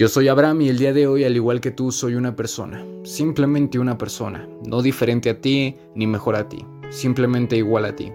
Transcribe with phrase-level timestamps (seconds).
[0.00, 2.82] Yo soy Abraham y el día de hoy, al igual que tú, soy una persona.
[3.04, 4.48] Simplemente una persona.
[4.66, 6.64] No diferente a ti ni mejor a ti.
[6.88, 8.10] Simplemente igual a ti.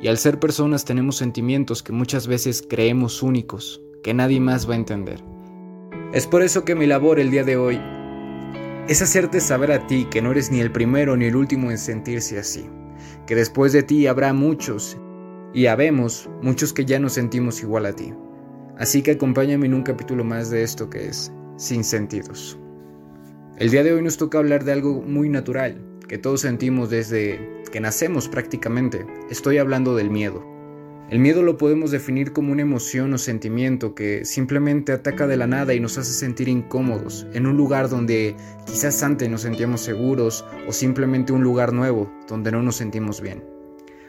[0.00, 4.72] Y al ser personas tenemos sentimientos que muchas veces creemos únicos, que nadie más va
[4.72, 5.22] a entender.
[6.14, 7.82] Es por eso que mi labor el día de hoy
[8.88, 11.76] es hacerte saber a ti que no eres ni el primero ni el último en
[11.76, 12.64] sentirse así.
[13.26, 14.96] Que después de ti habrá muchos,
[15.52, 18.14] y habemos muchos que ya nos sentimos igual a ti.
[18.78, 22.58] Así que acompáñame en un capítulo más de esto que es Sin Sentidos.
[23.56, 27.40] El día de hoy nos toca hablar de algo muy natural, que todos sentimos desde
[27.72, 29.06] que nacemos prácticamente.
[29.30, 30.44] Estoy hablando del miedo.
[31.08, 35.46] El miedo lo podemos definir como una emoción o sentimiento que simplemente ataca de la
[35.46, 40.44] nada y nos hace sentir incómodos en un lugar donde quizás antes nos sentíamos seguros
[40.68, 43.55] o simplemente un lugar nuevo donde no nos sentimos bien.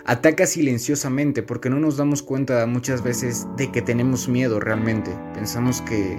[0.10, 5.12] Ataca silenciosamente porque no nos damos cuenta muchas veces de que tenemos miedo realmente.
[5.34, 6.18] Pensamos que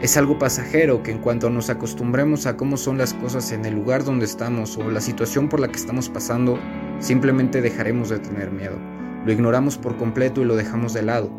[0.00, 3.74] es algo pasajero, que en cuanto nos acostumbremos a cómo son las cosas en el
[3.74, 6.58] lugar donde estamos o la situación por la que estamos pasando,
[6.98, 8.78] simplemente dejaremos de tener miedo.
[9.26, 11.30] Lo ignoramos por completo y lo dejamos de lado.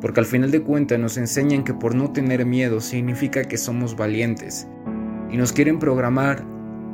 [0.00, 3.94] Porque al final de cuentas nos enseñan que por no tener miedo significa que somos
[3.94, 4.66] valientes.
[5.30, 6.44] Y nos quieren programar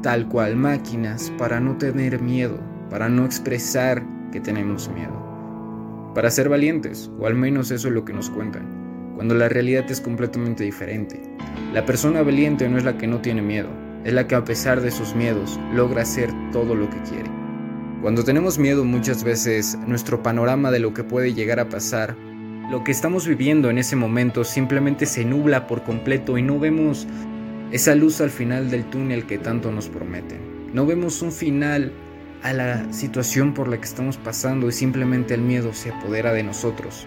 [0.02, 6.12] tal cual máquinas para no tener miedo, para no expresar que tenemos miedo.
[6.14, 9.90] Para ser valientes, o al menos eso es lo que nos cuentan, cuando la realidad
[9.90, 11.20] es completamente diferente.
[11.72, 13.68] La persona valiente no es la que no tiene miedo,
[14.04, 17.30] es la que a pesar de sus miedos logra hacer todo lo que quiere.
[18.00, 22.16] Cuando tenemos miedo muchas veces nuestro panorama de lo que puede llegar a pasar,
[22.70, 27.06] lo que estamos viviendo en ese momento simplemente se nubla por completo y no vemos
[27.72, 30.38] esa luz al final del túnel que tanto nos prometen.
[30.72, 31.92] No vemos un final
[32.42, 36.42] a la situación por la que estamos pasando y simplemente el miedo se apodera de
[36.42, 37.06] nosotros.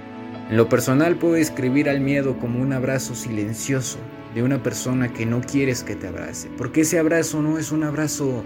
[0.49, 3.99] En lo personal puedo describir al miedo como un abrazo silencioso
[4.35, 7.83] de una persona que no quieres que te abrace, porque ese abrazo no es un
[7.83, 8.44] abrazo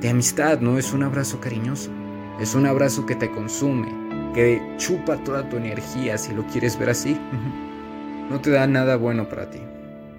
[0.00, 1.90] de amistad, no es un abrazo cariñoso,
[2.40, 3.88] es un abrazo que te consume,
[4.34, 7.16] que chupa toda tu energía si lo quieres ver así.
[8.30, 9.60] No te da nada bueno para ti,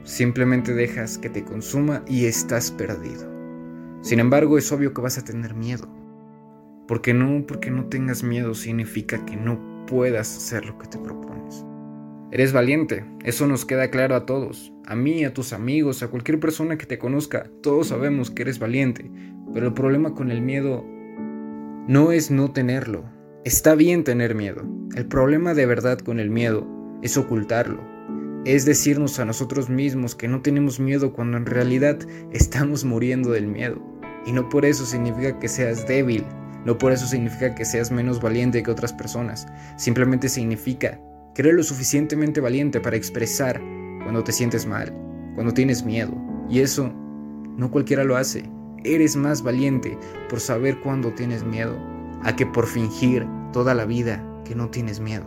[0.04, 3.33] simplemente dejas que te consuma y estás perdido.
[4.04, 5.88] Sin embargo, es obvio que vas a tener miedo.
[6.90, 11.66] Porque no, porque no tengas miedo significa que no puedas hacer lo que te propones.
[12.30, 16.42] Eres valiente, eso nos queda claro a todos, a mí, a tus amigos, a cualquier
[16.42, 19.10] persona que te conozca, todos sabemos que eres valiente,
[19.54, 20.84] pero el problema con el miedo
[21.88, 23.06] no es no tenerlo,
[23.46, 24.64] está bien tener miedo,
[24.96, 26.68] el problema de verdad con el miedo
[27.04, 27.84] es ocultarlo,
[28.46, 32.00] es decirnos a nosotros mismos que no tenemos miedo cuando en realidad
[32.32, 33.93] estamos muriendo del miedo.
[34.26, 36.26] Y no por eso significa que seas débil,
[36.66, 39.48] no por eso significa que seas menos valiente que otras personas.
[39.78, 41.00] Simplemente significa
[41.36, 43.62] que eres lo suficientemente valiente para expresar
[44.04, 44.94] cuando te sientes mal,
[45.36, 46.14] cuando tienes miedo.
[46.50, 46.94] Y eso
[47.58, 48.50] no cualquiera lo hace.
[48.84, 49.98] Eres más valiente
[50.30, 51.78] por saber cuándo tienes miedo,
[52.24, 55.26] a que por fingir toda la vida que no tienes miedo.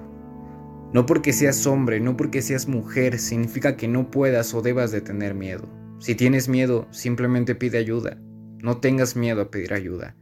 [0.92, 5.00] No porque seas hombre, no porque seas mujer, significa que no puedas o debas de
[5.00, 5.68] tener miedo.
[5.98, 8.18] Si tienes miedo, simplemente pide ayuda.
[8.66, 10.16] No tengas miedo a pedir ayuda,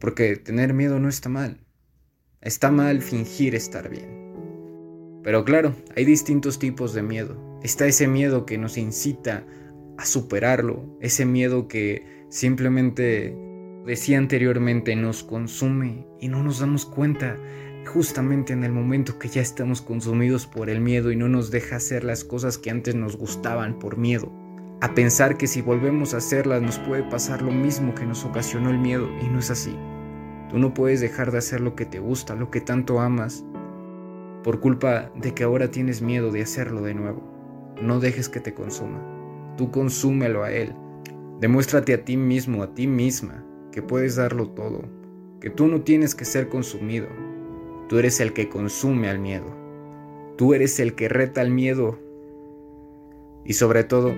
[0.00, 1.64] porque tener miedo no está mal.
[2.40, 5.20] Está mal fingir estar bien.
[5.22, 7.60] Pero claro, hay distintos tipos de miedo.
[7.62, 9.46] Está ese miedo que nos incita
[9.96, 13.32] a superarlo, ese miedo que simplemente,
[13.86, 17.38] decía anteriormente, nos consume y no nos damos cuenta
[17.86, 21.76] justamente en el momento que ya estamos consumidos por el miedo y no nos deja
[21.76, 24.41] hacer las cosas que antes nos gustaban por miedo
[24.82, 28.68] a pensar que si volvemos a hacerlas nos puede pasar lo mismo que nos ocasionó
[28.68, 29.78] el miedo y no es así.
[30.50, 33.44] Tú no puedes dejar de hacer lo que te gusta, lo que tanto amas,
[34.42, 37.22] por culpa de que ahora tienes miedo de hacerlo de nuevo.
[37.80, 39.00] No dejes que te consuma.
[39.56, 40.74] Tú consúmelo a él.
[41.38, 44.82] Demuéstrate a ti mismo, a ti misma, que puedes darlo todo,
[45.40, 47.06] que tú no tienes que ser consumido.
[47.88, 49.46] Tú eres el que consume al miedo.
[50.36, 52.00] Tú eres el que reta al miedo.
[53.44, 54.12] Y sobre todo,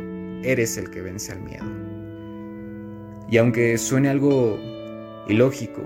[0.44, 1.64] eres el que vence al miedo.
[3.29, 4.58] Y aunque suene algo
[5.29, 5.82] ilógico,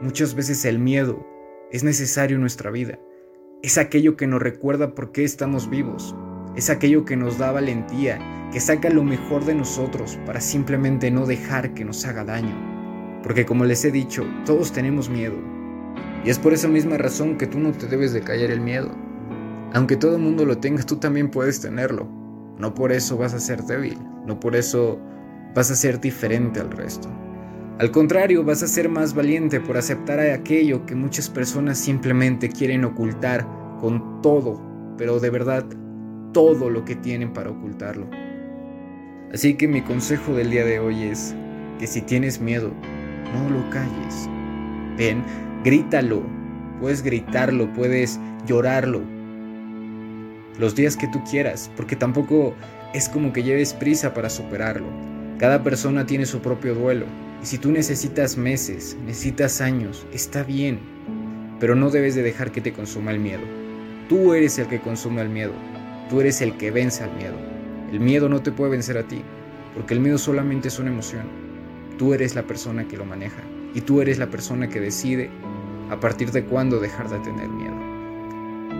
[0.00, 1.26] muchas veces el miedo
[1.70, 2.98] es necesario en nuestra vida.
[3.62, 6.14] Es aquello que nos recuerda por qué estamos vivos.
[6.56, 8.18] Es aquello que nos da valentía,
[8.52, 13.20] que saca lo mejor de nosotros para simplemente no dejar que nos haga daño.
[13.22, 15.36] Porque como les he dicho, todos tenemos miedo.
[16.24, 18.94] Y es por esa misma razón que tú no te debes de callar el miedo.
[19.72, 22.21] Aunque todo el mundo lo tenga, tú también puedes tenerlo.
[22.62, 24.96] No por eso vas a ser débil, no por eso
[25.52, 27.08] vas a ser diferente al resto.
[27.80, 32.84] Al contrario, vas a ser más valiente por aceptar aquello que muchas personas simplemente quieren
[32.84, 33.44] ocultar
[33.80, 34.62] con todo,
[34.96, 35.64] pero de verdad
[36.32, 38.08] todo lo que tienen para ocultarlo.
[39.34, 41.34] Así que mi consejo del día de hoy es
[41.80, 42.70] que si tienes miedo,
[43.34, 44.28] no lo calles.
[44.96, 45.24] Ven,
[45.64, 46.22] grítalo.
[46.80, 49.02] Puedes gritarlo, puedes llorarlo.
[50.58, 52.54] Los días que tú quieras, porque tampoco
[52.92, 54.86] es como que lleves prisa para superarlo.
[55.38, 57.06] Cada persona tiene su propio duelo.
[57.42, 60.78] Y si tú necesitas meses, necesitas años, está bien.
[61.58, 63.42] Pero no debes de dejar que te consuma el miedo.
[64.08, 65.52] Tú eres el que consume el miedo.
[66.10, 67.36] Tú eres el que vence al miedo.
[67.90, 69.22] El miedo no te puede vencer a ti,
[69.74, 71.26] porque el miedo solamente es una emoción.
[71.98, 73.42] Tú eres la persona que lo maneja
[73.74, 75.30] y tú eres la persona que decide
[75.90, 77.74] a partir de cuándo dejar de tener miedo.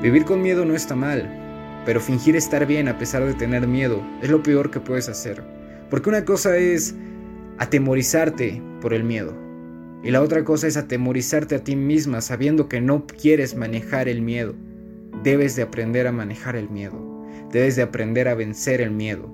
[0.02, 1.41] Vivir con miedo no está mal,
[1.84, 5.42] pero fingir estar bien a pesar de tener miedo es lo peor que puedes hacer.
[5.90, 6.94] Porque una cosa es
[7.58, 9.42] atemorizarte por el miedo
[10.02, 14.20] y la otra cosa es atemorizarte a ti misma sabiendo que no quieres manejar el
[14.20, 14.54] miedo.
[15.22, 17.24] Debes de aprender a manejar el miedo.
[17.52, 19.32] Debes de aprender a vencer el miedo.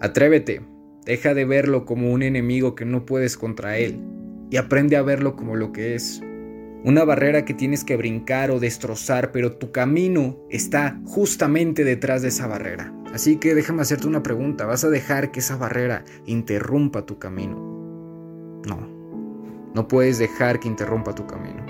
[0.00, 0.62] Atrévete,
[1.04, 4.00] deja de verlo como un enemigo que no puedes contra él
[4.50, 6.20] y aprende a verlo como lo que es.
[6.84, 12.28] Una barrera que tienes que brincar o destrozar, pero tu camino está justamente detrás de
[12.28, 12.92] esa barrera.
[13.14, 14.66] Así que déjame hacerte una pregunta.
[14.66, 17.56] ¿Vas a dejar que esa barrera interrumpa tu camino?
[18.66, 18.86] No.
[19.72, 21.64] No puedes dejar que interrumpa tu camino.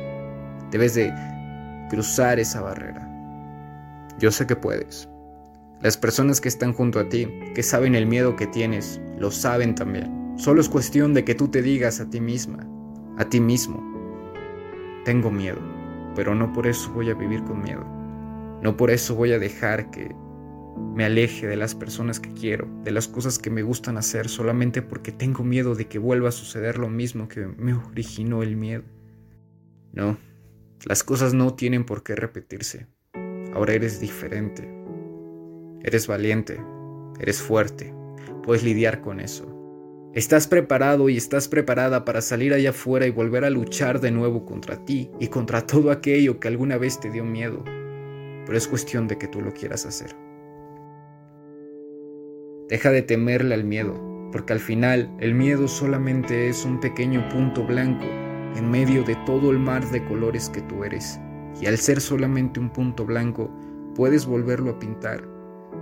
[0.72, 1.14] Debes de
[1.90, 3.08] cruzar esa barrera.
[4.18, 5.08] Yo sé que puedes.
[5.80, 9.76] Las personas que están junto a ti, que saben el miedo que tienes, lo saben
[9.76, 10.34] también.
[10.38, 12.66] Solo es cuestión de que tú te digas a ti misma,
[13.16, 13.93] a ti mismo,
[15.04, 15.60] tengo miedo,
[16.14, 17.84] pero no por eso voy a vivir con miedo.
[18.62, 20.14] No por eso voy a dejar que
[20.94, 24.82] me aleje de las personas que quiero, de las cosas que me gustan hacer, solamente
[24.82, 28.84] porque tengo miedo de que vuelva a suceder lo mismo que me originó el miedo.
[29.92, 30.16] No,
[30.84, 32.86] las cosas no tienen por qué repetirse.
[33.52, 34.68] Ahora eres diferente,
[35.84, 36.58] Eres valiente,
[37.20, 37.92] eres fuerte,
[38.42, 39.63] puedes lidiar con eso.
[40.14, 44.44] Estás preparado y estás preparada para salir allá afuera y volver a luchar de nuevo
[44.44, 47.64] contra ti y contra todo aquello que alguna vez te dio miedo.
[48.46, 50.14] Pero es cuestión de que tú lo quieras hacer.
[52.68, 53.94] Deja de temerle al miedo,
[54.32, 58.06] porque al final el miedo solamente es un pequeño punto blanco
[58.56, 61.18] en medio de todo el mar de colores que tú eres.
[61.60, 63.50] Y al ser solamente un punto blanco,
[63.94, 65.34] puedes volverlo a pintar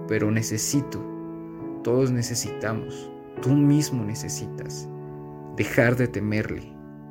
[0.08, 1.02] pero necesito,
[1.82, 4.88] todos necesitamos, tú mismo necesitas
[5.56, 6.62] dejar de temerle,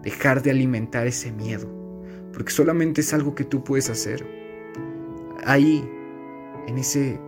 [0.03, 1.67] dejar de alimentar ese miedo,
[2.33, 4.25] porque solamente es algo que tú puedes hacer.
[5.43, 5.87] Ahí,
[6.67, 7.19] en ese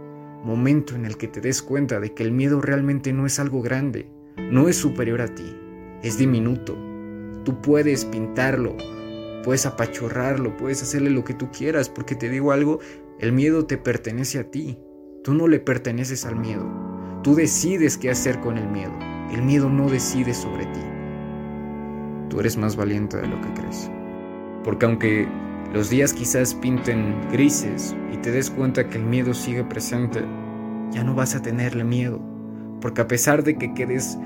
[0.43, 3.61] momento en el que te des cuenta de que el miedo realmente no es algo
[3.61, 4.09] grande,
[4.51, 5.55] no es superior a ti,
[6.01, 6.77] es diminuto.
[7.43, 8.75] Tú puedes pintarlo,
[9.43, 12.79] puedes apachorrarlo, puedes hacerle lo que tú quieras, porque te digo algo,
[13.19, 14.79] el miedo te pertenece a ti.
[15.23, 16.82] Tú no le perteneces al miedo.
[17.23, 18.91] Tú decides qué hacer con el miedo.
[19.31, 20.81] El miedo no decide sobre ti.
[22.29, 23.89] Tú eres más valiente de lo que crees.
[24.65, 25.27] Porque aunque
[25.73, 30.21] los días quizás pinten grises y te des cuenta que el miedo sigue presente,
[30.91, 32.19] ya no vas a tenerle miedo.
[32.81, 34.17] Porque a pesar de que quedes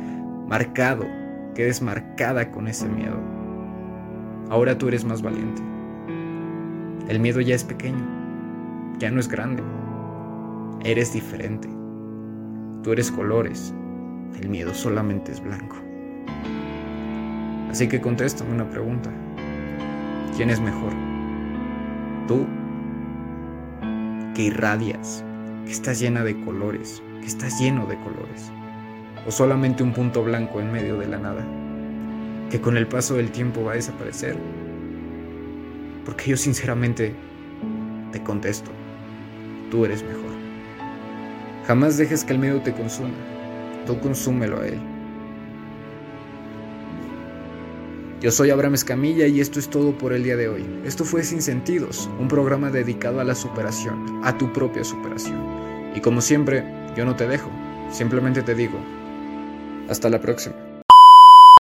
[0.47, 1.05] marcado,
[1.53, 3.21] quedes marcada con ese miedo,
[4.49, 5.61] ahora tú eres más valiente.
[7.09, 8.03] El miedo ya es pequeño,
[8.97, 9.61] ya no es grande.
[10.83, 11.69] Eres diferente.
[12.83, 13.73] Tú eres colores.
[14.39, 15.77] El miedo solamente es blanco.
[17.69, 19.11] Así que contéstame una pregunta.
[20.35, 20.93] ¿Quién es mejor?
[22.27, 22.45] ¿Tú?
[24.35, 25.25] Que irradias,
[25.65, 28.51] que estás llena de colores, que estás lleno de colores.
[29.25, 31.45] O solamente un punto blanco en medio de la nada,
[32.49, 34.37] que con el paso del tiempo va a desaparecer.
[36.05, 37.13] Porque yo sinceramente
[38.11, 38.71] te contesto,
[39.71, 40.36] tú eres mejor.
[41.67, 43.13] Jamás dejes que el miedo te consuma.
[43.85, 44.79] Tú consúmelo a él.
[48.21, 50.65] Yo soy Abraham Escamilla y esto es todo por el día de hoy.
[50.85, 55.39] Esto fue Sin Sentidos, un programa dedicado a la superación, a tu propia superación.
[55.93, 56.63] Y como siempre,
[56.95, 57.51] yo no te dejo,
[57.91, 58.79] simplemente te digo,
[59.89, 60.66] hasta la próxima.